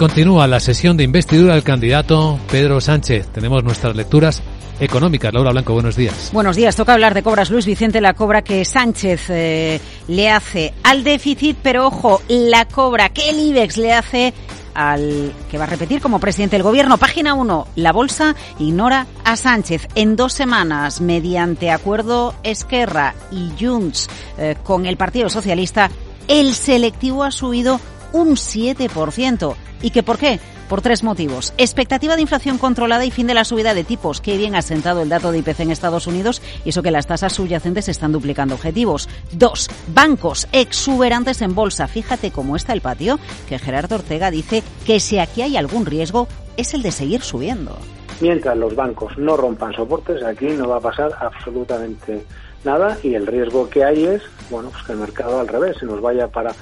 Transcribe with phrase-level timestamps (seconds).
[0.00, 3.26] continúa la sesión de investidura del candidato Pedro Sánchez.
[3.34, 4.42] Tenemos nuestras lecturas
[4.80, 5.30] económicas.
[5.34, 6.30] Laura Blanco, buenos días.
[6.32, 6.74] Buenos días.
[6.74, 7.50] Toca hablar de cobras.
[7.50, 9.78] Luis Vicente, la cobra que Sánchez eh,
[10.08, 14.32] le hace al déficit, pero ojo, la cobra que el IBEX le hace
[14.72, 16.96] al que va a repetir como presidente del gobierno.
[16.96, 17.66] Página 1.
[17.76, 19.86] La bolsa ignora a Sánchez.
[19.96, 24.08] En dos semanas, mediante acuerdo Esquerra y Junts
[24.38, 25.90] eh, con el Partido Socialista,
[26.26, 27.78] el selectivo ha subido
[28.12, 29.54] un 7%.
[29.82, 30.40] ¿Y qué por qué?
[30.68, 31.52] Por tres motivos.
[31.58, 34.20] Expectativa de inflación controlada y fin de la subida de tipos.
[34.20, 37.06] Qué bien ha sentado el dato de IPC en Estados Unidos y eso que las
[37.06, 39.08] tasas subyacentes están duplicando objetivos.
[39.32, 41.88] Dos, bancos exuberantes en bolsa.
[41.88, 43.18] Fíjate cómo está el patio,
[43.48, 47.76] que Gerardo Ortega dice que si aquí hay algún riesgo es el de seguir subiendo.
[48.20, 52.24] Mientras los bancos no rompan soportes, aquí no va a pasar absolutamente
[52.64, 55.86] nada y el riesgo que hay es, bueno, pues que el mercado al revés se
[55.86, 56.52] nos vaya para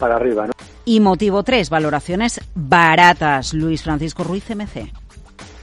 [0.00, 0.46] para arriba.
[0.46, 0.59] ¿no?
[0.84, 3.54] Y motivo 3, valoraciones baratas.
[3.54, 4.92] Luis Francisco Ruiz, MC.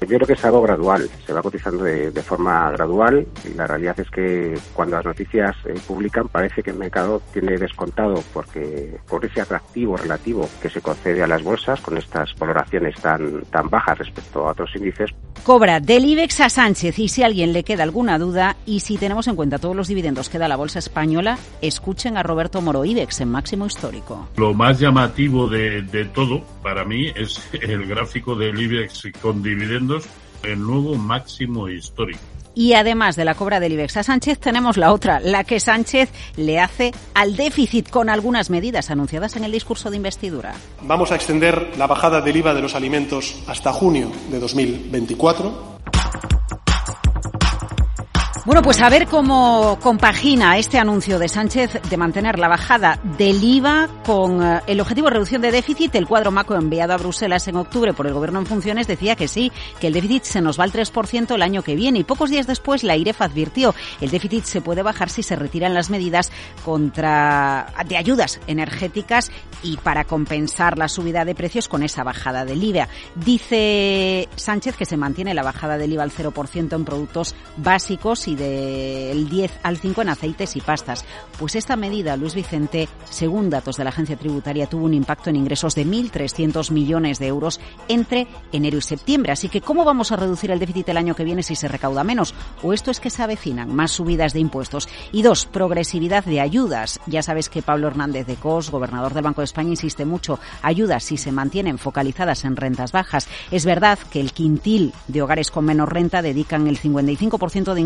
[0.02, 4.00] Yo creo que es algo gradual, se va cotizando de, forma gradual y la realidad
[4.00, 9.26] es que cuando las noticias eh, publican parece que el mercado tiene descontado porque por
[9.26, 13.98] ese atractivo relativo que se concede a las bolsas con estas valoraciones tan, tan bajas
[13.98, 15.10] respecto a otros índices.
[15.44, 19.28] Cobra del IBEX a Sánchez y si alguien le queda alguna duda y si tenemos
[19.28, 23.22] en cuenta todos los dividendos que da la bolsa española, escuchen a Roberto Moro IBEX
[23.22, 24.28] en máximo histórico.
[24.38, 30.06] Lo más llamativo de, de todo para mí es el gráfico del IBEX con dividendos
[30.44, 32.20] el nuevo máximo histórico.
[32.58, 36.10] Y además de la cobra del IBEX a Sánchez, tenemos la otra, la que Sánchez
[36.38, 40.56] le hace al déficit con algunas medidas anunciadas en el discurso de investidura.
[40.82, 45.77] Vamos a extender la bajada del IVA de los alimentos hasta junio de 2024
[48.48, 53.44] bueno, pues a ver cómo compagina este anuncio de Sánchez de mantener la bajada del
[53.44, 55.94] IVA con eh, el objetivo de reducción de déficit.
[55.96, 59.28] El cuadro macro enviado a Bruselas en octubre por el Gobierno en funciones decía que
[59.28, 62.00] sí, que el déficit se nos va al 3% el año que viene.
[62.00, 65.74] Y pocos días después la IREF advirtió el déficit se puede bajar si se retiran
[65.74, 66.32] las medidas
[66.64, 69.30] contra de ayudas energéticas
[69.62, 72.88] y para compensar la subida de precios con esa bajada del IVA.
[73.14, 78.37] Dice Sánchez que se mantiene la bajada del IVA al 0% en productos básicos y
[78.38, 81.06] del 10 al 5 en aceites y pastas.
[81.40, 85.36] Pues esta medida, Luis Vicente, según datos de la agencia tributaria, tuvo un impacto en
[85.36, 89.32] ingresos de 1.300 millones de euros entre enero y septiembre.
[89.32, 92.04] Así que, ¿cómo vamos a reducir el déficit el año que viene si se recauda
[92.04, 92.34] menos?
[92.64, 94.88] ¿O esto es que se avecinan más subidas de impuestos?
[95.12, 97.00] Y dos, progresividad de ayudas.
[97.08, 100.40] Ya sabes que Pablo Hernández de Cos, gobernador del Banco de España, insiste mucho.
[100.62, 103.28] Ayudas si se mantienen focalizadas en rentas bajas.
[103.52, 107.82] Es verdad que el quintil de hogares con menos renta dedican el 55% de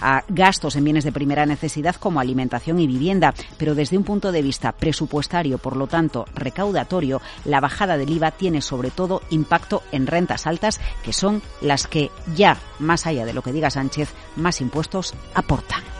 [0.00, 4.32] a gastos en bienes de primera necesidad como alimentación y vivienda, pero desde un punto
[4.32, 9.82] de vista presupuestario, por lo tanto recaudatorio, la bajada del IVA tiene sobre todo impacto
[9.92, 14.10] en rentas altas, que son las que ya, más allá de lo que diga Sánchez,
[14.36, 15.93] más impuestos aportan.